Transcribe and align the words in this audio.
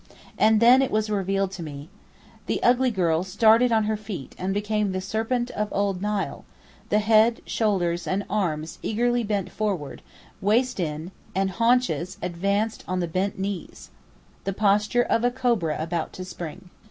And 0.35 0.59
then 0.59 0.81
it 0.81 0.89
was 0.89 1.11
revealed 1.11 1.51
to 1.51 1.61
me. 1.61 1.87
The 2.47 2.63
ugly 2.63 2.89
girl 2.89 3.23
started 3.23 3.71
on 3.71 3.83
her 3.83 3.95
feet 3.95 4.33
and 4.35 4.51
became 4.51 4.93
the 4.93 4.99
'serpent 4.99 5.51
of 5.51 5.67
old 5.71 6.01
Nile,'—the 6.01 6.97
head, 6.97 7.41
shoulders 7.45 8.07
and 8.07 8.25
arms 8.27 8.79
eagerly 8.81 9.23
bent 9.23 9.51
forward, 9.51 10.01
waist 10.41 10.79
in, 10.79 11.11
and 11.35 11.51
haunches 11.51 12.17
advanced 12.19 12.83
on 12.87 12.99
the 12.99 13.07
bent 13.07 13.37
knees—the 13.37 14.53
posture 14.53 15.03
of 15.03 15.23
a 15.23 15.29
cobra 15.29 15.77
about 15.79 16.13
to 16.13 16.25
spring. 16.25 16.71